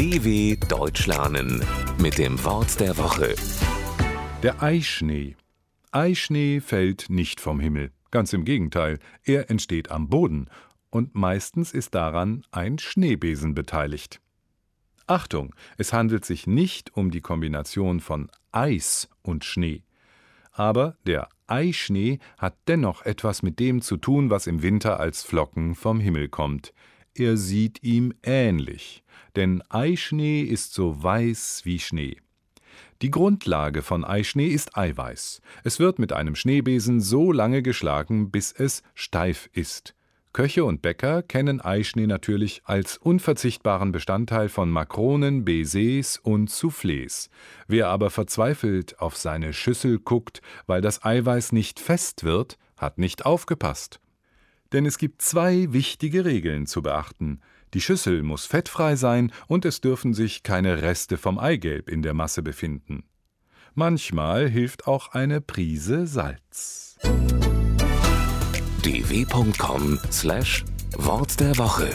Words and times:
DW 0.00 0.56
Deutsch 0.66 1.06
lernen 1.06 1.62
mit 1.98 2.16
dem 2.16 2.42
Wort 2.42 2.80
der 2.80 2.96
Woche. 2.96 3.34
Der 4.42 4.62
Eischnee. 4.62 5.36
Eischnee 5.92 6.60
fällt 6.60 7.10
nicht 7.10 7.38
vom 7.38 7.60
Himmel. 7.60 7.92
Ganz 8.10 8.32
im 8.32 8.46
Gegenteil, 8.46 8.98
er 9.24 9.50
entsteht 9.50 9.90
am 9.90 10.08
Boden 10.08 10.48
und 10.88 11.14
meistens 11.14 11.74
ist 11.74 11.94
daran 11.94 12.46
ein 12.50 12.78
Schneebesen 12.78 13.52
beteiligt. 13.52 14.22
Achtung, 15.06 15.54
es 15.76 15.92
handelt 15.92 16.24
sich 16.24 16.46
nicht 16.46 16.96
um 16.96 17.10
die 17.10 17.20
Kombination 17.20 18.00
von 18.00 18.30
Eis 18.52 19.10
und 19.20 19.44
Schnee. 19.44 19.82
Aber 20.50 20.96
der 21.04 21.28
Eischnee 21.46 22.20
hat 22.38 22.56
dennoch 22.68 23.04
etwas 23.04 23.42
mit 23.42 23.58
dem 23.58 23.82
zu 23.82 23.98
tun, 23.98 24.30
was 24.30 24.46
im 24.46 24.62
Winter 24.62 24.98
als 24.98 25.22
Flocken 25.22 25.74
vom 25.74 26.00
Himmel 26.00 26.30
kommt. 26.30 26.72
Er 27.20 27.36
sieht 27.36 27.82
ihm 27.82 28.14
ähnlich, 28.22 29.04
denn 29.36 29.62
Eischnee 29.68 30.40
ist 30.40 30.72
so 30.72 31.02
weiß 31.02 31.60
wie 31.64 31.78
Schnee. 31.78 32.16
Die 33.02 33.10
Grundlage 33.10 33.82
von 33.82 34.06
Eischnee 34.06 34.46
ist 34.46 34.74
Eiweiß. 34.74 35.42
Es 35.62 35.78
wird 35.78 35.98
mit 35.98 36.14
einem 36.14 36.34
Schneebesen 36.34 37.02
so 37.02 37.30
lange 37.30 37.62
geschlagen, 37.62 38.30
bis 38.30 38.52
es 38.52 38.82
steif 38.94 39.50
ist. 39.52 39.94
Köche 40.32 40.64
und 40.64 40.80
Bäcker 40.80 41.22
kennen 41.22 41.60
Eischnee 41.60 42.06
natürlich 42.06 42.62
als 42.64 42.96
unverzichtbaren 42.96 43.92
Bestandteil 43.92 44.48
von 44.48 44.70
Makronen, 44.70 45.44
Baisers 45.44 46.16
und 46.16 46.48
Soufflés. 46.48 47.28
Wer 47.68 47.88
aber 47.88 48.08
verzweifelt 48.08 48.98
auf 48.98 49.14
seine 49.14 49.52
Schüssel 49.52 49.98
guckt, 49.98 50.40
weil 50.66 50.80
das 50.80 51.04
Eiweiß 51.04 51.52
nicht 51.52 51.80
fest 51.80 52.24
wird, 52.24 52.56
hat 52.78 52.96
nicht 52.96 53.26
aufgepasst. 53.26 54.00
Denn 54.72 54.86
es 54.86 54.98
gibt 54.98 55.22
zwei 55.22 55.72
wichtige 55.72 56.24
Regeln 56.24 56.66
zu 56.66 56.82
beachten. 56.82 57.40
Die 57.74 57.80
Schüssel 57.80 58.22
muss 58.22 58.46
fettfrei 58.46 58.94
sein 58.96 59.32
und 59.46 59.64
es 59.64 59.80
dürfen 59.80 60.14
sich 60.14 60.42
keine 60.42 60.82
Reste 60.82 61.16
vom 61.16 61.38
Eigelb 61.38 61.88
in 61.88 62.02
der 62.02 62.14
Masse 62.14 62.42
befinden. 62.42 63.04
Manchmal 63.74 64.48
hilft 64.48 64.86
auch 64.86 65.12
eine 65.12 65.40
Prise 65.40 66.06
Salz. 66.06 66.96
dw.com/wort 68.82 71.40
der 71.40 71.58
Woche 71.58 71.90